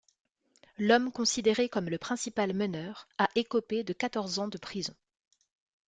L'homme 0.79 1.11
considéré 1.11 1.69
comme 1.69 1.87
le 1.87 1.99
principal 1.99 2.55
meneur 2.55 3.07
a 3.19 3.29
écopé 3.35 3.83
de 3.83 3.93
quatorze 3.93 4.39
ans 4.39 4.47
de 4.47 4.57
prison. 4.57 4.95